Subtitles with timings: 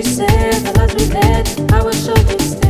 [0.00, 2.69] you said the lies we led, I was sure you.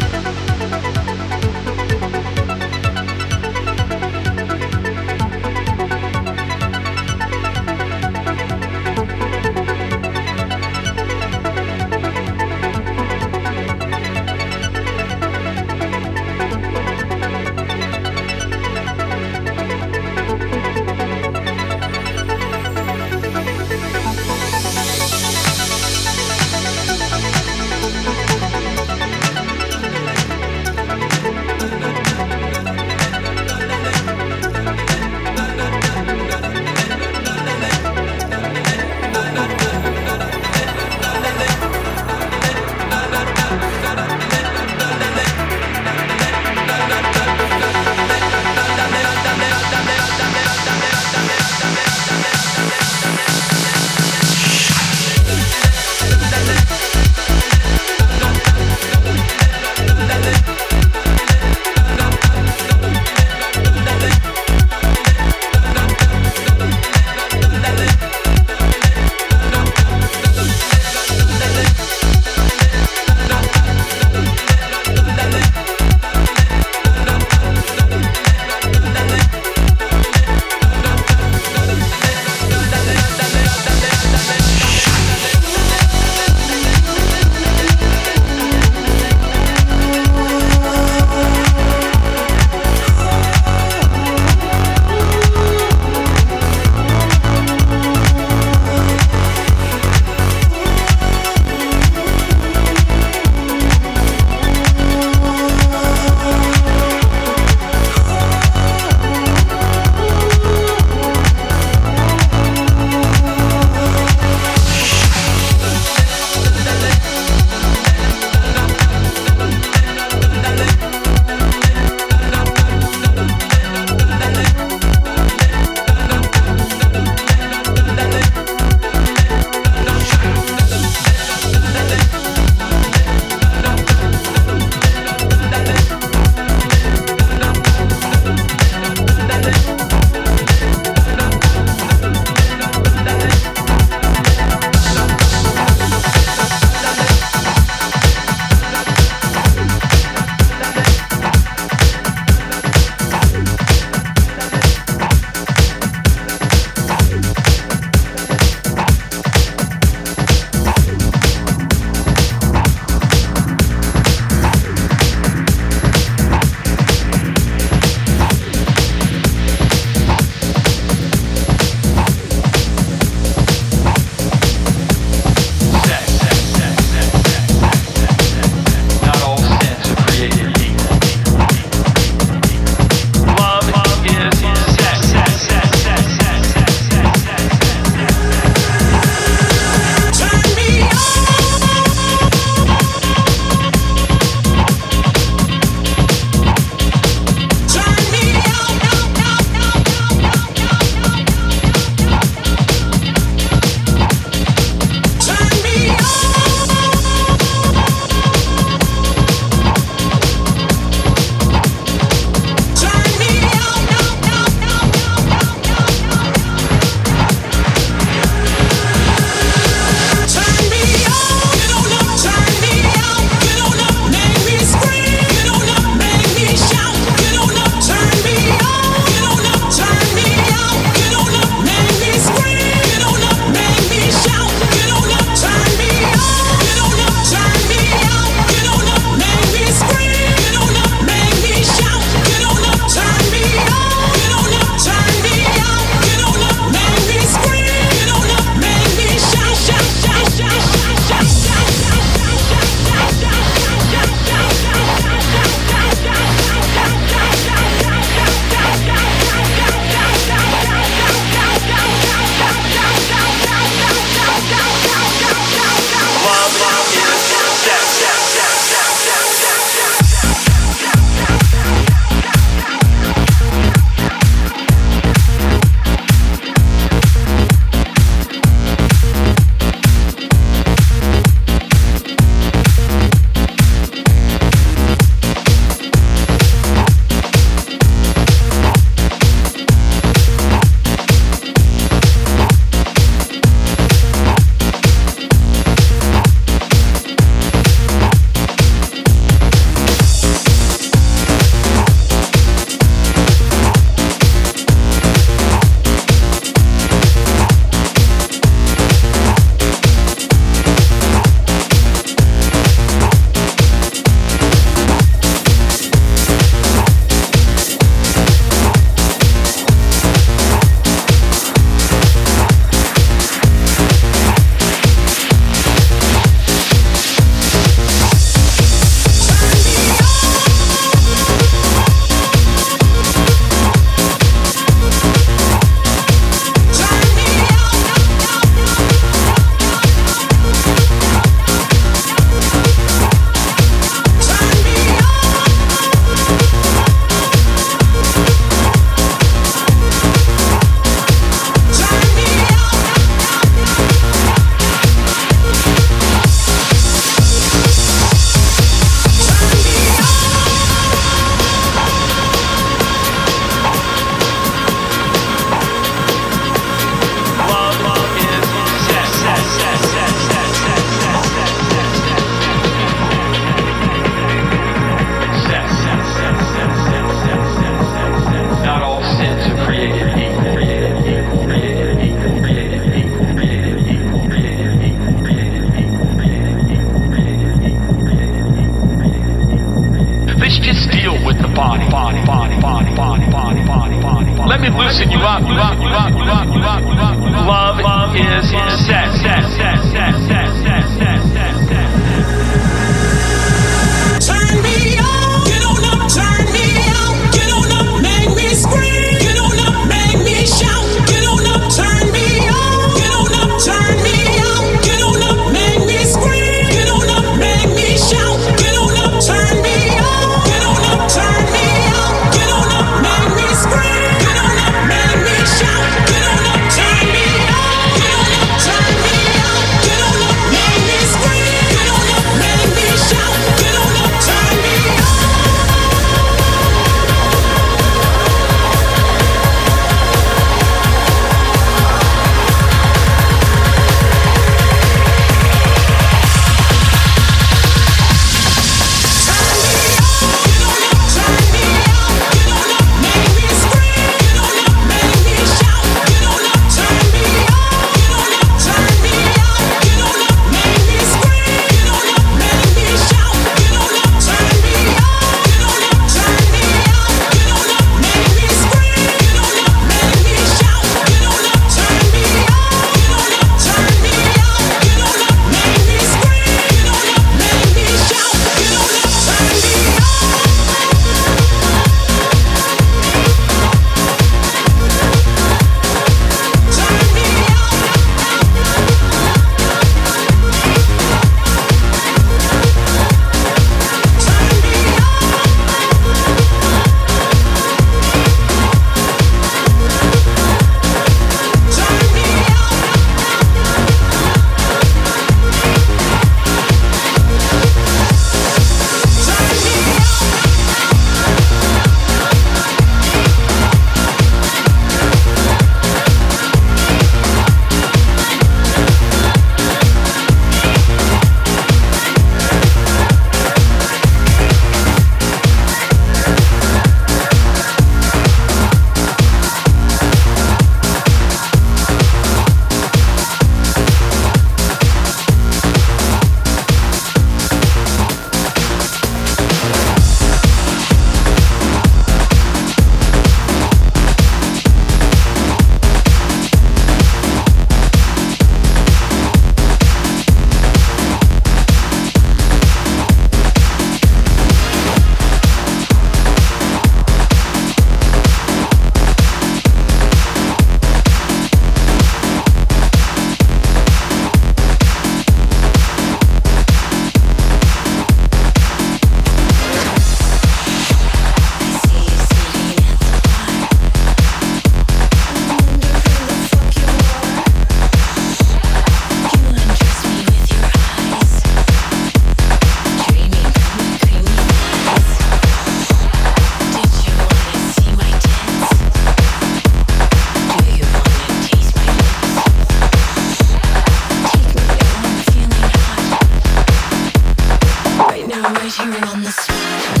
[598.53, 600.00] right here on the side.